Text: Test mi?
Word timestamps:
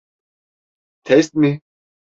Test 1.03 1.35
mi? 1.35 1.59